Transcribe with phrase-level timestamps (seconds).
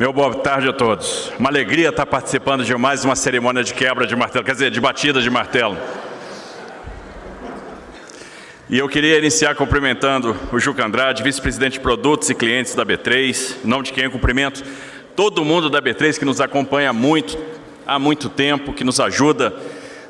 [0.00, 1.30] Meu boa tarde a todos.
[1.38, 4.80] Uma alegria estar participando de mais uma cerimônia de quebra de martelo, quer dizer, de
[4.80, 5.76] batida de martelo.
[8.70, 13.56] E eu queria iniciar cumprimentando o Juca Andrade, vice-presidente de produtos e clientes da B3,
[13.62, 14.64] em nome de quem eu cumprimento
[15.14, 17.36] todo mundo da B3 que nos acompanha muito,
[17.86, 19.54] há muito tempo, que nos ajuda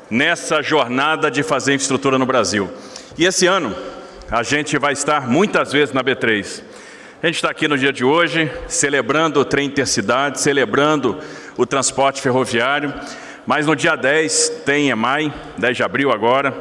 [0.09, 2.71] nessa jornada de fazer infraestrutura no Brasil.
[3.17, 3.75] E esse ano
[4.31, 6.70] a gente vai estar muitas vezes na B3.
[7.23, 11.19] A gente está aqui no dia de hoje, celebrando o trem intercidade, celebrando
[11.55, 12.91] o transporte ferroviário,
[13.45, 16.51] mas no dia 10 tem EMAI, 10 de abril agora,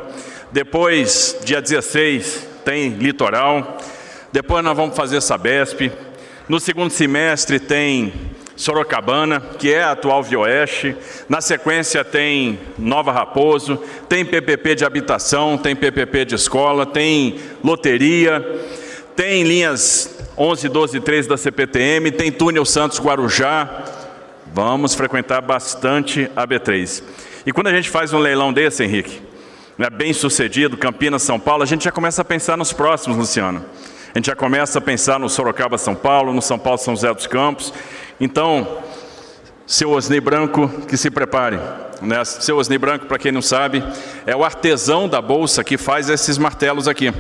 [0.53, 3.79] depois, dia 16, tem Litoral,
[4.31, 5.91] depois nós vamos fazer Sabesp,
[6.47, 8.13] no segundo semestre tem
[8.55, 10.95] Sorocabana, que é a atual Vioeste.
[11.27, 18.45] Na sequência tem Nova Raposo, tem PPP de habitação, tem PPP de escola, tem loteria,
[19.17, 23.85] tem linhas 11, 12 e 13 da CPTM, tem túnel Santos Guarujá.
[24.53, 27.03] Vamos frequentar bastante a B3.
[27.47, 29.21] E quando a gente faz um leilão desse, Henrique,
[29.79, 33.65] né, bem sucedido, Campinas, São Paulo, a gente já começa a pensar nos próximos, Luciano.
[34.15, 37.15] A gente já começa a pensar no Sorocaba, São Paulo, no São Paulo, São José
[37.15, 37.73] dos Campos.
[38.21, 38.83] Então,
[39.67, 41.61] seu Osni Branco, que se prepare.
[42.03, 42.25] Né?
[42.25, 43.85] Seu Osni Branco, para quem não sabe,
[44.27, 47.13] é o artesão da bolsa que faz esses martelos aqui,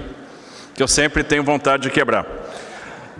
[0.75, 2.40] que eu sempre tenho vontade de quebrar.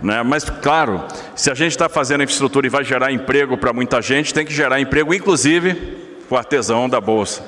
[0.01, 0.23] Né?
[0.23, 1.03] Mas, claro,
[1.35, 4.53] se a gente está fazendo infraestrutura e vai gerar emprego para muita gente, tem que
[4.53, 5.73] gerar emprego, inclusive,
[6.27, 7.43] para o artesão da Bolsa.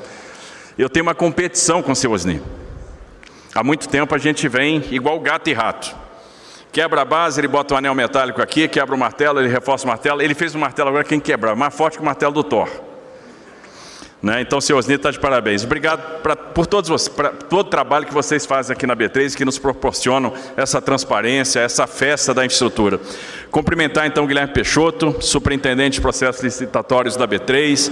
[0.78, 2.42] Eu tenho uma competição com o seu Osni.
[3.56, 5.96] Há muito tempo a gente vem igual gato e rato.
[6.72, 9.88] Quebra a base, ele bota um anel metálico aqui, quebra o martelo, ele reforça o
[9.88, 10.22] martelo.
[10.22, 11.56] Ele fez o martelo agora, quem quebra?
[11.56, 12.68] Mais forte que o martelo do Thor.
[14.24, 14.40] Né?
[14.40, 15.66] Então, senhor Osni, está de parabéns.
[15.66, 19.44] Obrigado pra, por todos pra, todo o trabalho que vocês fazem aqui na B3, que
[19.44, 23.02] nos proporcionam essa transparência, essa festa da infraestrutura.
[23.52, 27.92] Cumprimentar então Guilherme Peixoto, superintendente de processos licitatórios da B3.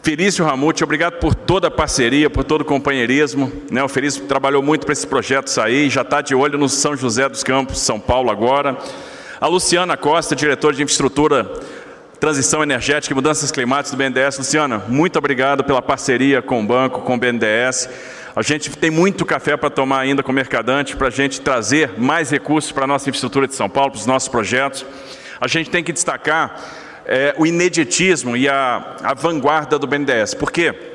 [0.00, 3.50] Felício Ramute, obrigado por toda a parceria, por todo o companheirismo.
[3.68, 3.82] Né?
[3.82, 7.28] O Felício trabalhou muito para esse projeto sair, já está de olho no São José
[7.28, 8.78] dos Campos, São Paulo agora.
[9.40, 11.50] A Luciana Costa, diretora de infraestrutura
[12.22, 14.38] Transição Energética e Mudanças Climáticas do BNDES.
[14.38, 17.88] Luciana, muito obrigado pela parceria com o banco, com o BNDES.
[18.36, 21.98] A gente tem muito café para tomar ainda com o Mercadante, para a gente trazer
[21.98, 24.86] mais recursos para a nossa infraestrutura de São Paulo, para os nossos projetos.
[25.40, 26.62] A gente tem que destacar
[27.04, 30.34] é, o ineditismo e a, a vanguarda do BNDES.
[30.34, 30.91] Por quê?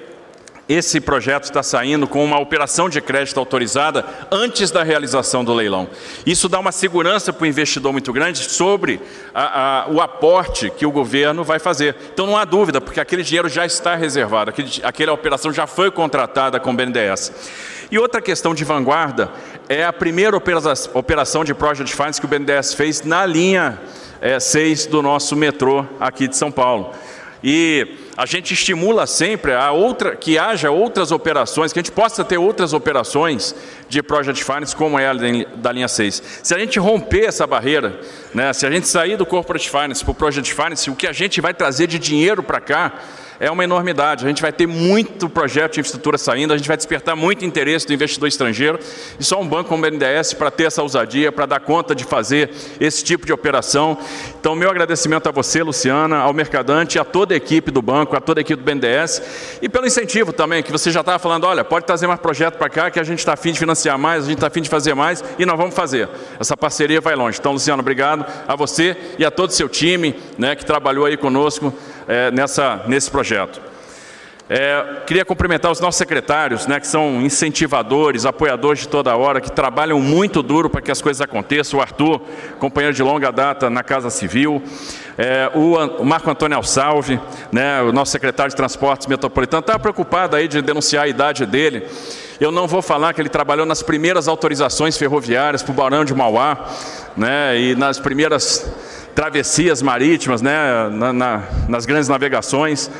[0.68, 5.88] Esse projeto está saindo com uma operação de crédito autorizada antes da realização do leilão.
[6.26, 9.00] Isso dá uma segurança para o investidor muito grande sobre
[9.34, 11.96] a, a, o aporte que o governo vai fazer.
[12.14, 15.90] Então não há dúvida, porque aquele dinheiro já está reservado, aquele, aquela operação já foi
[15.90, 17.32] contratada com o BNDES.
[17.90, 19.32] E outra questão de vanguarda
[19.70, 23.80] é a primeira operação de Project Finance que o BNDES fez na linha
[24.20, 26.92] é, 6 do nosso metrô aqui de São Paulo.
[27.42, 32.26] E a gente estimula sempre a outra, que haja outras operações, que a gente possa
[32.26, 33.54] ter outras operações
[33.88, 36.42] de Project Finance como é a da linha 6.
[36.42, 38.00] Se a gente romper essa barreira,
[38.34, 41.12] né, se a gente sair do Corporate Finance para o Project Finance, o que a
[41.12, 42.94] gente vai trazer de dinheiro para cá
[43.40, 44.26] é uma enormidade.
[44.26, 47.86] A gente vai ter muito projeto de infraestrutura saindo, a gente vai despertar muito interesse
[47.86, 48.80] do investidor estrangeiro
[49.20, 52.04] e só um banco como o BNDES para ter essa ousadia, para dar conta de
[52.04, 52.50] fazer
[52.80, 53.98] esse tipo de operação.
[54.40, 58.22] Então, meu agradecimento a você, Luciana, ao Mercadante, a toda a equipe do banco, a
[58.22, 59.22] toda a equipe do BNDES
[59.62, 62.70] e pelo incentivo também, que você já estava falando, olha, pode trazer mais projeto para
[62.70, 64.94] cá, que a gente está afim de financiar mais, a gente está afim de fazer
[64.94, 66.10] mais e nós vamos fazer.
[66.40, 67.38] Essa parceria vai longe.
[67.40, 71.18] Então, Luciano, obrigado a você e a todo o seu time né, que trabalhou aí
[71.18, 71.74] conosco
[72.08, 73.62] é, nessa, nesse projeto.
[74.50, 79.52] É, queria cumprimentar os nossos secretários, né, que são incentivadores, apoiadores de toda hora, que
[79.52, 81.80] trabalham muito duro para que as coisas aconteçam.
[81.80, 82.22] O Arthur,
[82.58, 84.64] companheiro de longa data na Casa Civil.
[85.18, 87.20] É, o, Marco Antônio Alsalve,
[87.52, 91.86] né, o nosso secretário de Transportes Metropolitano, está preocupado aí de denunciar a idade dele.
[92.40, 96.14] Eu não vou falar que ele trabalhou nas primeiras autorizações ferroviárias para o Barão de
[96.14, 96.70] Mauá,
[97.18, 98.66] né, e nas primeiras
[99.18, 102.92] travessias marítimas, né, na, na, nas grandes navegações.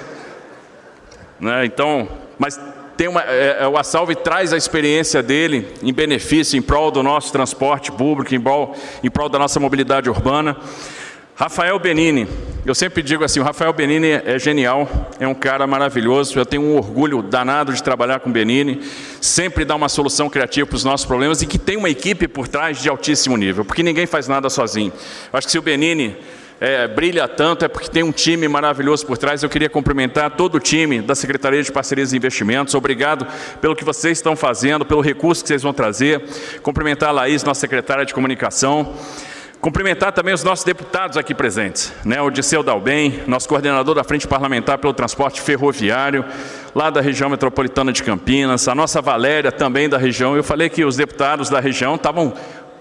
[1.40, 2.10] Né, então,
[2.40, 2.60] mas
[2.98, 7.04] tem uma, é, é, o Assalve traz a experiência dele em benefício, em prol do
[7.04, 10.58] nosso transporte público, em prol, em prol da nossa mobilidade urbana.
[11.40, 12.28] Rafael Benini,
[12.66, 14.90] eu sempre digo assim, o Rafael Benini é genial,
[15.20, 18.82] é um cara maravilhoso, eu tenho um orgulho danado de trabalhar com o Benini,
[19.22, 22.48] sempre dá uma solução criativa para os nossos problemas e que tem uma equipe por
[22.48, 24.92] trás de altíssimo nível, porque ninguém faz nada sozinho.
[25.32, 26.18] Acho que se o Benini
[26.60, 29.44] é, brilha tanto é porque tem um time maravilhoso por trás.
[29.44, 32.74] Eu queria cumprimentar todo o time da Secretaria de Parcerias e Investimentos.
[32.74, 33.28] Obrigado
[33.62, 36.20] pelo que vocês estão fazendo, pelo recurso que vocês vão trazer.
[36.64, 38.96] Cumprimentar a Laís, nossa secretária de comunicação.
[39.60, 42.22] Cumprimentar também os nossos deputados aqui presentes, né?
[42.22, 46.24] o Disseu Dalbem, nosso coordenador da Frente Parlamentar pelo Transporte Ferroviário,
[46.76, 50.36] lá da região metropolitana de Campinas, a nossa Valéria também da região.
[50.36, 52.34] Eu falei que os deputados da região estavam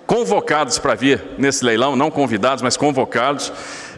[0.07, 3.51] convocados para vir nesse leilão, não convidados, mas convocados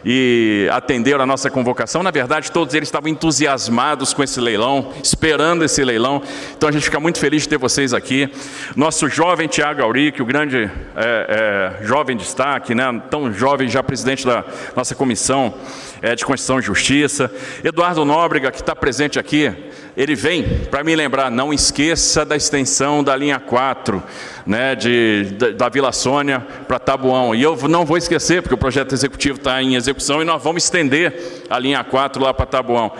[0.03, 2.03] e atenderam a nossa convocação.
[2.03, 6.21] Na verdade, todos eles estavam entusiasmados com esse leilão, esperando esse leilão.
[6.55, 8.29] Então a gente fica muito feliz de ter vocês aqui.
[8.75, 13.01] Nosso jovem Tiago Auric, o grande é, é, jovem destaque, né?
[13.09, 14.43] tão jovem, já presidente da
[14.75, 15.53] nossa comissão
[16.01, 17.31] é, de Constituição e Justiça.
[17.63, 19.53] Eduardo Nóbrega, que está presente aqui,
[19.97, 24.01] ele vem para me lembrar, não esqueça da extensão da linha 4,
[24.45, 27.35] né, de, da, da Vila Sônia para Tabuão.
[27.35, 29.88] E eu não vou esquecer, porque o projeto executivo está em execução
[30.21, 32.91] e nós vamos estender a linha 4 lá para Tabuão.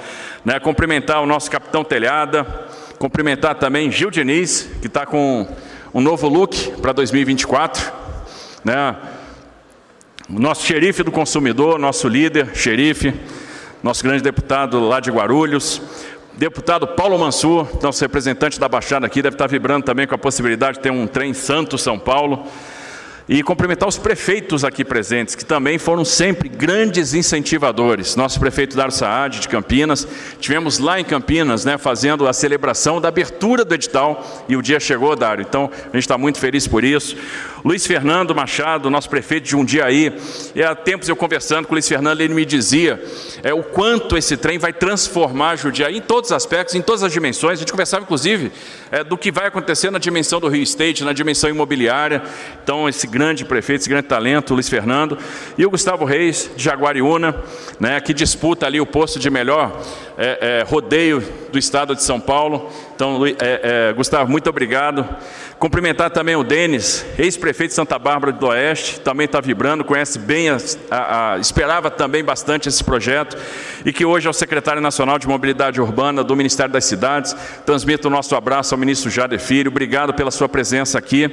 [0.44, 2.44] Né, cumprimentar o nosso capitão Telhada,
[2.98, 5.48] cumprimentar também Gil Diniz, que está com
[5.94, 7.92] um novo look para 2024.
[8.64, 8.96] Né,
[10.30, 13.14] o nosso xerife do consumidor, nosso líder, xerife,
[13.84, 15.82] nosso grande deputado lá de Guarulhos,
[16.40, 20.78] Deputado Paulo Mansur, nosso representante da Baixada aqui, deve estar vibrando também com a possibilidade
[20.78, 22.48] de ter um trem Santo-São Paulo.
[23.32, 28.16] E cumprimentar os prefeitos aqui presentes, que também foram sempre grandes incentivadores.
[28.16, 30.08] Nosso prefeito Dário Saad, de Campinas,
[30.40, 34.80] tivemos lá em Campinas, né, fazendo a celebração da abertura do edital, e o dia
[34.80, 35.46] chegou, Dário.
[35.48, 37.16] Então, a gente está muito feliz por isso.
[37.64, 40.12] Luiz Fernando Machado, nosso prefeito de Jundiaí,
[40.56, 43.00] e há tempos eu conversando com o Luiz Fernando, ele me dizia
[43.44, 47.12] é, o quanto esse trem vai transformar Jundiaí em todos os aspectos, em todas as
[47.12, 47.60] dimensões.
[47.60, 48.52] A gente conversava, inclusive,
[48.90, 52.24] é, do que vai acontecer na dimensão do Rio State, na dimensão imobiliária.
[52.64, 55.18] Então, esse grande prefeito, esse grande talento, Luiz Fernando,
[55.58, 57.36] e o Gustavo Reis, de Jaguariúna,
[57.80, 59.82] né, que disputa ali o posto de melhor
[60.18, 62.70] é, é, rodeio do estado de São Paulo.
[62.96, 65.08] Então, é, é, Gustavo, muito obrigado.
[65.58, 70.50] Cumprimentar também o Denis, ex-prefeito de Santa Bárbara do Oeste, também está vibrando, conhece bem,
[70.50, 70.58] a,
[70.90, 73.38] a, a, esperava também bastante esse projeto,
[73.86, 77.36] e que hoje é o secretário nacional de Mobilidade Urbana do Ministério das Cidades.
[77.66, 81.30] Transmito o nosso abraço ao ministro Jader Filho, obrigado pela sua presença aqui.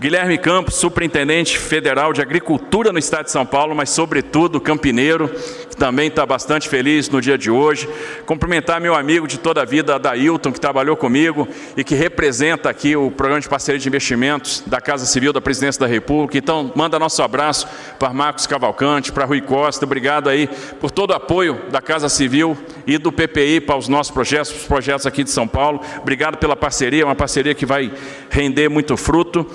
[0.00, 5.28] Guilherme Campos, superintendente federal de agricultura no estado de São Paulo, mas sobretudo campineiro,
[5.70, 7.88] que também está bastante feliz no dia de hoje.
[8.26, 11.46] Cumprimentar meu amigo de toda a vida, Adailton, que trabalhou comigo
[11.76, 15.80] e que representa aqui o programa de parceria de investimentos da Casa Civil da Presidência
[15.80, 16.36] da República.
[16.36, 19.84] Então, manda nosso abraço para Marcos Cavalcante, para Rui Costa.
[19.84, 20.48] Obrigado aí
[20.80, 24.66] por todo o apoio da Casa Civil e do PPI para os nossos projetos, os
[24.66, 25.80] projetos aqui de São Paulo.
[26.02, 27.92] Obrigado pela parceria, uma parceria que vai
[28.28, 29.48] render muito fruto.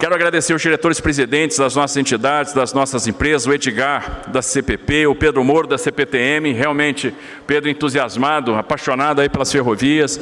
[0.00, 5.06] Quero agradecer os diretores presidentes das nossas entidades, das nossas empresas, o Edgar da CPP,
[5.06, 7.14] o Pedro Moro da CPTM, realmente
[7.46, 10.18] Pedro entusiasmado, apaixonado aí pelas ferrovias,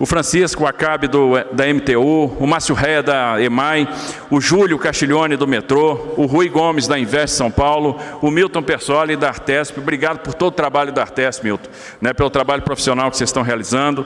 [0.00, 3.88] o Francisco Acabe do, da MTU, o Márcio Ré da EMAI,
[4.32, 9.14] o Júlio Castiglione do metrô, o Rui Gomes da Invest São Paulo, o Milton Persoli
[9.14, 13.16] da Artesp, obrigado por todo o trabalho da Artesp, Milton, né, pelo trabalho profissional que
[13.16, 14.04] vocês estão realizando,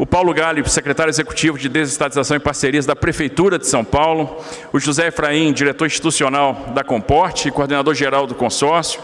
[0.00, 4.42] o Paulo Galli, secretário executivo de desestatização e parcerias da Prefeitura de São Paulo,
[4.72, 8.98] o José Efraim, diretor institucional da Comporte e coordenador geral do consórcio,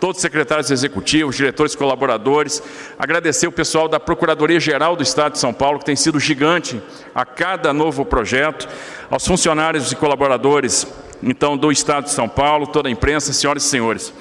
[0.00, 2.60] todos os secretários executivos, diretores colaboradores,
[2.98, 6.82] agradecer o pessoal da Procuradoria-Geral do Estado de São Paulo, que tem sido gigante
[7.14, 8.68] a cada novo projeto,
[9.08, 10.84] aos funcionários e colaboradores,
[11.22, 14.12] então, do Estado de São Paulo, toda a imprensa, senhoras e senhores.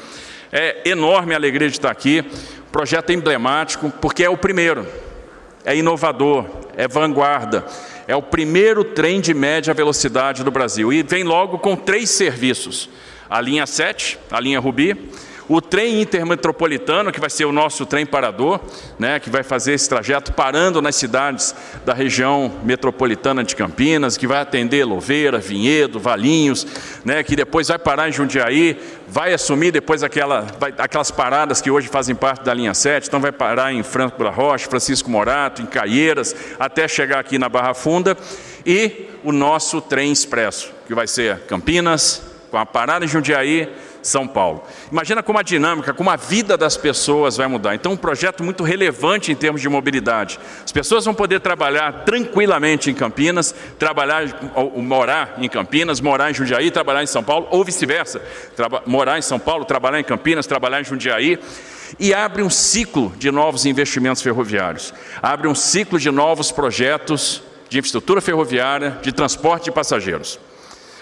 [0.52, 2.24] É enorme a alegria de estar aqui,
[2.72, 4.86] projeto emblemático, porque é o primeiro,
[5.66, 7.66] é inovador, é vanguarda,
[8.08, 10.92] é o primeiro trem de média velocidade do Brasil.
[10.92, 12.90] E vem logo com três serviços:
[13.30, 15.10] a linha 7, a linha Rubi,
[15.50, 18.60] o trem intermetropolitano, que vai ser o nosso trem parador,
[19.00, 24.28] né, que vai fazer esse trajeto parando nas cidades da região metropolitana de Campinas, que
[24.28, 26.68] vai atender Louveira, Vinhedo, Valinhos,
[27.04, 31.72] né, que depois vai parar em Jundiaí, vai assumir depois aquela, vai, aquelas paradas que
[31.72, 35.64] hoje fazem parte da linha 7, então vai parar em Franco da Rocha, Francisco Morato,
[35.64, 38.16] em Caieiras, até chegar aqui na Barra Funda,
[38.64, 43.70] e o nosso trem expresso, que vai ser Campinas, com a parada em Jundiaí,
[44.02, 44.64] são Paulo.
[44.92, 47.76] Imagina como a dinâmica, como a vida das pessoas vai mudar.
[47.76, 50.40] Então, um projeto muito relevante em termos de mobilidade.
[50.64, 54.24] As pessoas vão poder trabalhar tranquilamente em Campinas, trabalhar,
[54.76, 58.22] morar em Campinas, morar em Jundiaí, trabalhar em São Paulo, ou vice-versa.
[58.86, 61.40] Morar em São Paulo, trabalhar em Campinas, trabalhar em Jundiaí.
[62.00, 64.94] E abre um ciclo de novos investimentos ferroviários.
[65.22, 70.40] Abre um ciclo de novos projetos de infraestrutura ferroviária, de transporte de passageiros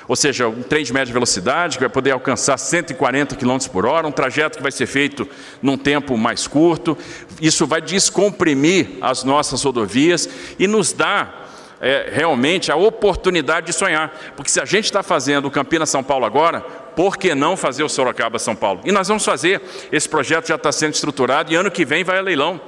[0.08, 4.08] ou seja, um trem de média velocidade que vai poder alcançar 140 km por hora,
[4.08, 5.28] um trajeto que vai ser feito
[5.62, 6.98] num tempo mais curto.
[7.42, 11.48] Isso vai descomprimir as nossas rodovias e nos dá
[11.82, 14.34] é, realmente a oportunidade de sonhar.
[14.36, 17.90] Porque se a gente está fazendo o Campinas-São Paulo agora, por que não fazer o
[17.90, 18.82] Sorocaba-São Paulo?
[18.86, 19.62] E nós vamos fazer,
[19.92, 22.60] esse projeto já está sendo estruturado e ano que vem vai a leilão.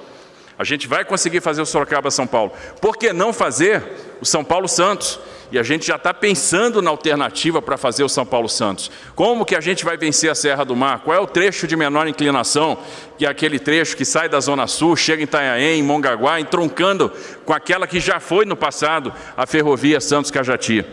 [0.57, 2.51] A gente vai conseguir fazer o Sorocaba-São Paulo.
[2.81, 3.81] Por que não fazer
[4.19, 5.17] o São Paulo-Santos?
[5.51, 8.91] E a gente já está pensando na alternativa para fazer o São Paulo Santos.
[9.15, 10.99] Como que a gente vai vencer a Serra do Mar?
[10.99, 12.77] Qual é o trecho de menor inclinação?
[13.17, 17.11] Que é aquele trecho que sai da Zona Sul, chega em Itanhaém, em Mongaguá, entroncando
[17.45, 20.85] com aquela que já foi no passado, a ferrovia Santos-Cajati.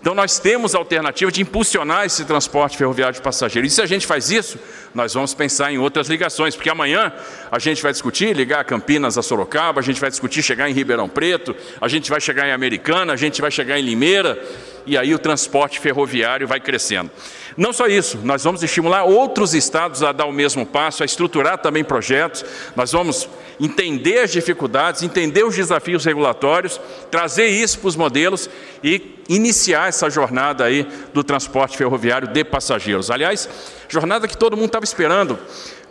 [0.00, 3.72] Então nós temos a alternativa de impulsionar esse transporte ferroviário de passageiros.
[3.72, 4.58] E se a gente faz isso,
[4.94, 7.12] nós vamos pensar em outras ligações, porque amanhã
[7.50, 11.08] a gente vai discutir ligar Campinas a Sorocaba, a gente vai discutir chegar em Ribeirão
[11.08, 14.40] Preto, a gente vai chegar em Americana, a gente vai chegar em Limeira,
[14.88, 17.10] e aí o transporte ferroviário vai crescendo.
[17.56, 21.58] Não só isso, nós vamos estimular outros estados a dar o mesmo passo, a estruturar
[21.58, 23.28] também projetos, nós vamos
[23.60, 26.80] entender as dificuldades, entender os desafios regulatórios,
[27.10, 28.48] trazer isso para os modelos
[28.82, 33.10] e iniciar essa jornada aí do transporte ferroviário de passageiros.
[33.10, 33.48] Aliás,
[33.88, 35.38] jornada que todo mundo estava esperando.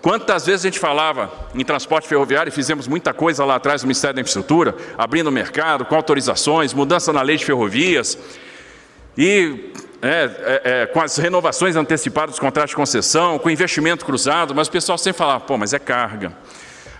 [0.01, 3.87] Quantas vezes a gente falava em transporte ferroviário e fizemos muita coisa lá atrás no
[3.87, 8.17] Ministério da Infraestrutura, abrindo o mercado, com autorizações, mudança na lei de ferrovias,
[9.17, 14.53] e é, é, é, com as renovações antecipadas dos contratos de concessão, com investimento cruzado,
[14.53, 16.31] mas o pessoal sempre falava, pô, mas é carga.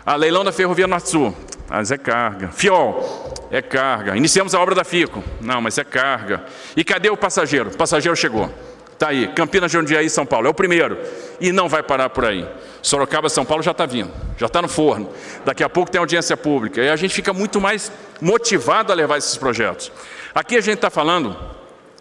[0.06, 1.36] A leilão da Ferrovia Norte-Sul,
[1.70, 2.48] mas é carga.
[2.50, 4.16] Fiol, é carga.
[4.16, 6.46] Iniciamos a obra da FICO, não, mas é carga.
[6.76, 7.70] E cadê o passageiro?
[7.70, 8.50] O passageiro chegou.
[8.94, 10.98] Está aí, Campinas, Jundiaí, São Paulo, é o primeiro.
[11.40, 12.48] E não vai parar por aí.
[12.82, 15.12] Sorocaba, São Paulo já está vindo, já está no forno.
[15.46, 16.82] Daqui a pouco tem audiência pública.
[16.82, 19.92] E a gente fica muito mais motivado a levar esses projetos.
[20.34, 21.57] Aqui a gente está falando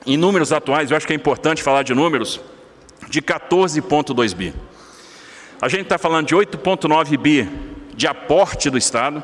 [0.07, 2.41] em números atuais, eu acho que é importante falar de números,
[3.09, 4.55] de 14,2 bi.
[5.61, 7.49] A gente está falando de 8,9 bi
[7.97, 9.23] de aporte do Estado.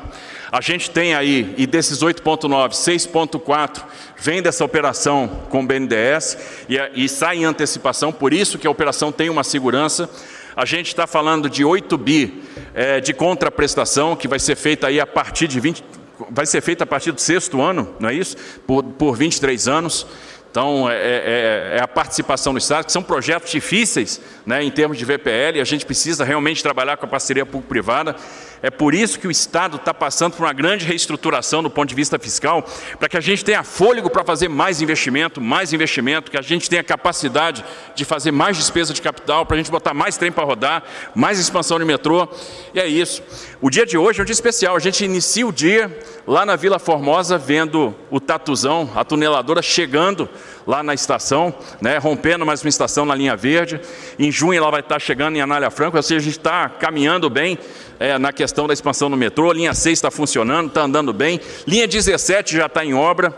[0.51, 3.83] A gente tem aí, e desses 8,9, 6,4
[4.17, 6.37] vem dessa operação com o BNDES
[6.67, 10.09] e, e sai em antecipação, por isso que a operação tem uma segurança.
[10.55, 14.99] A gente está falando de 8 bi é, de contraprestação, que vai ser feita aí
[14.99, 15.83] a partir de 20,
[16.29, 18.37] vai ser feita a partir do sexto ano, não é isso?
[18.65, 20.05] Por, por 23 anos.
[20.53, 24.99] Então, é, é, é, a participação do Estado, que são projetos difíceis né, em termos
[24.99, 28.15] de VPL, e a gente precisa realmente trabalhar com a parceria público-privada.
[28.63, 31.95] É por isso que o Estado está passando por uma grande reestruturação do ponto de
[31.95, 32.65] vista fiscal,
[32.97, 36.69] para que a gente tenha fôlego para fazer mais investimento, mais investimento, que a gente
[36.69, 37.61] tenha capacidade
[37.93, 40.81] de fazer mais despesa de capital, para a gente botar mais trem para rodar,
[41.13, 42.25] mais expansão de metrô.
[42.73, 43.21] E é isso.
[43.59, 44.77] O dia de hoje é um dia especial.
[44.77, 45.91] A gente inicia o dia
[46.25, 50.29] lá na Vila Formosa, vendo o Tatuzão, a tuneladora chegando
[50.65, 53.81] lá na estação, né, rompendo mais uma estação na linha verde.
[54.17, 57.29] Em junho ela vai estar chegando em Anália Franco, ou seja, a gente está caminhando
[57.29, 57.59] bem
[57.99, 59.51] é, na questão da expansão do metrô.
[59.51, 61.39] Linha 6 está funcionando, está andando bem.
[61.67, 63.33] Linha 17 já está em obra.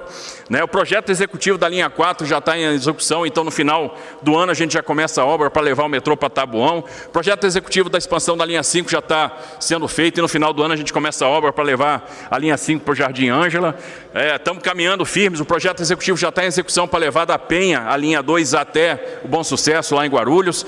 [0.50, 0.64] Né?
[0.64, 4.52] O projeto executivo da linha 4 já está em execução, então no final do ano
[4.52, 6.84] a gente já começa a obra para levar o metrô para Tabuão.
[7.08, 10.54] O projeto executivo da expansão da linha 5 já está sendo feito e no final
[10.54, 13.30] do ano a gente começa a obra para levar a linha 5 para o Jardim
[13.30, 13.76] Ângela.
[14.36, 17.86] Estamos é, caminhando firmes, o projeto executivo já está em execução para levar da Penha
[17.88, 20.66] a linha 2 até o Bom Sucesso lá em Guarulhos.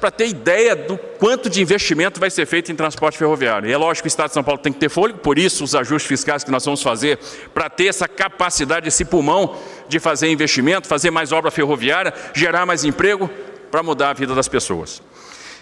[0.00, 3.68] Para ter ideia do quanto de investimento vai ser feito em transporte ferroviário.
[3.68, 5.64] E é lógico que o Estado de São Paulo tem que ter fôlego, por isso
[5.64, 7.18] os ajustes fiscais que nós vamos fazer,
[7.52, 9.56] para ter essa capacidade, esse pulmão
[9.88, 13.30] de fazer investimento, fazer mais obra ferroviária, gerar mais emprego,
[13.70, 15.02] para mudar a vida das pessoas.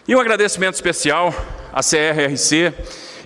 [0.07, 1.35] E um agradecimento especial
[1.73, 2.73] à CRRC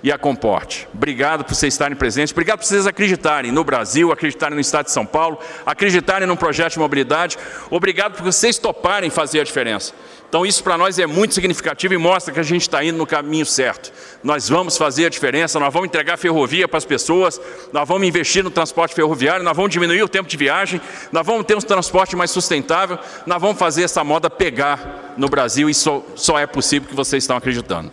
[0.02, 0.88] e a Comporte.
[0.94, 4.92] Obrigado por vocês estarem presentes, obrigado por vocês acreditarem no Brasil, acreditarem no Estado de
[4.92, 7.36] São Paulo, acreditarem num projeto de mobilidade,
[7.68, 9.92] obrigado por vocês toparem fazer a diferença.
[10.30, 13.04] Então, isso para nós é muito significativo e mostra que a gente está indo no
[13.04, 13.92] caminho certo.
[14.22, 17.40] Nós vamos fazer a diferença, nós vamos entregar ferrovia para as pessoas,
[17.72, 21.44] nós vamos investir no transporte ferroviário, nós vamos diminuir o tempo de viagem, nós vamos
[21.44, 22.96] ter um transporte mais sustentável,
[23.26, 27.24] nós vamos fazer essa moda pegar no Brasil e só, só é possível que vocês
[27.24, 27.92] estão acreditando.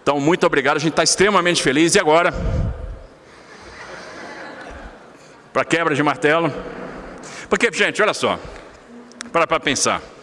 [0.00, 1.96] Então, muito obrigado, a gente está extremamente feliz.
[1.96, 2.32] E agora,
[5.52, 6.54] para quebra de martelo,
[7.50, 8.38] porque, gente, olha só,
[9.32, 10.13] para para pensar.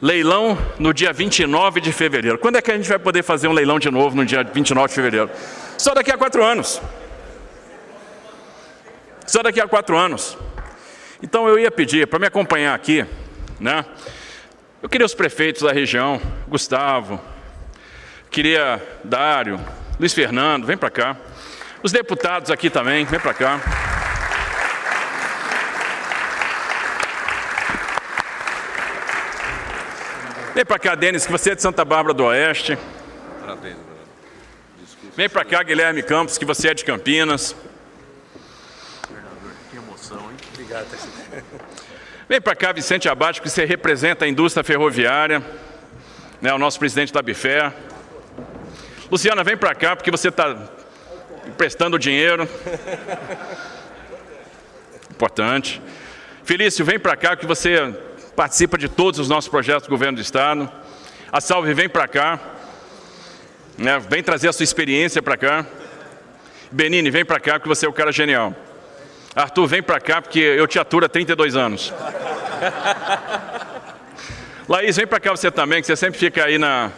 [0.00, 2.38] Leilão no dia 29 de fevereiro.
[2.38, 4.88] Quando é que a gente vai poder fazer um leilão de novo no dia 29
[4.88, 5.30] de fevereiro?
[5.78, 6.80] Só daqui a quatro anos.
[9.26, 10.36] Só daqui a quatro anos.
[11.22, 13.06] Então eu ia pedir para me acompanhar aqui,
[13.58, 13.84] né?
[14.82, 17.18] Eu queria os prefeitos da região, Gustavo,
[18.30, 19.58] queria Dário,
[19.98, 21.16] Luiz Fernando, vem para cá.
[21.82, 23.95] Os deputados aqui também, vem para cá.
[30.56, 32.78] Vem para cá, Denis, que você é de Santa Bárbara do Oeste.
[33.42, 33.76] Parabéns,
[35.14, 37.54] Vem para cá, Guilherme Campos, que você é de Campinas.
[39.06, 40.36] Governador, que emoção, hein?
[40.54, 40.86] Obrigado.
[42.26, 45.44] Vem para cá, Vicente Abate, que você representa a indústria ferroviária,
[46.40, 47.70] né, o nosso presidente da Bifé.
[49.10, 50.56] Luciana, vem para cá, porque você está
[51.46, 52.48] emprestando dinheiro.
[55.12, 55.82] Importante.
[56.44, 57.94] Felício, vem para cá, que você
[58.36, 60.70] participa de todos os nossos projetos do governo do Estado.
[61.32, 62.38] A Salve, vem para cá.
[63.78, 65.66] Né, vem trazer a sua experiência para cá.
[66.70, 68.54] Benini, vem para cá, porque você é o cara genial.
[69.34, 71.92] Arthur, vem para cá, porque eu te aturo há 32 anos.
[74.68, 76.90] Laís, vem para cá você também, que você sempre fica aí na,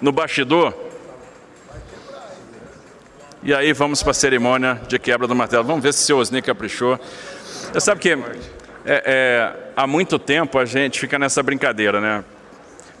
[0.00, 0.74] no bastidor.
[3.42, 5.64] E aí vamos para a cerimônia de quebra do martelo.
[5.64, 6.98] Vamos ver se o seu Osni caprichou.
[7.72, 8.16] Você sabe que
[8.84, 12.24] é, é, há muito tempo a gente fica nessa brincadeira, né?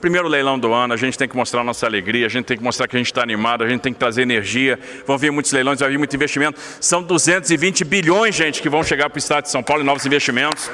[0.00, 2.62] Primeiro leilão do ano, a gente tem que mostrar nossa alegria, a gente tem que
[2.62, 4.78] mostrar que a gente está animado, a gente tem que trazer energia.
[5.06, 6.60] Vão vir muitos leilões, vai vir muito investimento.
[6.80, 10.04] São 220 bilhões, gente, que vão chegar para o estado de São Paulo em novos
[10.04, 10.70] investimentos.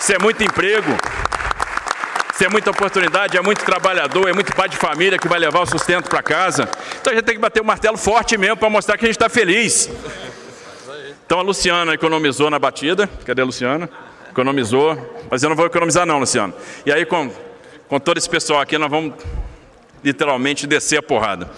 [0.00, 0.90] Isso é muito emprego.
[2.34, 5.60] Isso é muita oportunidade, é muito trabalhador, é muito pai de família que vai levar
[5.60, 6.68] o sustento para casa.
[7.00, 9.16] Então a gente tem que bater o martelo forte mesmo para mostrar que a gente
[9.16, 9.88] está feliz.
[11.26, 13.10] Então a Luciana economizou na batida.
[13.24, 13.90] Cadê a Luciana?
[14.30, 14.96] Economizou.
[15.28, 16.54] Mas eu não vou economizar não, Luciano.
[16.86, 17.28] E aí com,
[17.88, 19.12] com todo esse pessoal aqui nós vamos
[20.04, 21.50] literalmente descer a porrada.